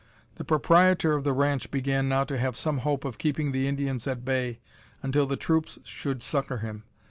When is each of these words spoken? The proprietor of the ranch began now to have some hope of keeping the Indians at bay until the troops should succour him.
The 0.37 0.43
proprietor 0.43 1.13
of 1.13 1.23
the 1.23 1.31
ranch 1.31 1.69
began 1.69 2.09
now 2.09 2.23
to 2.23 2.35
have 2.35 2.57
some 2.57 2.79
hope 2.79 3.05
of 3.05 3.19
keeping 3.19 3.51
the 3.51 3.67
Indians 3.67 4.07
at 4.07 4.25
bay 4.25 4.57
until 5.03 5.27
the 5.27 5.37
troops 5.37 5.77
should 5.83 6.23
succour 6.23 6.57
him. 6.57 6.85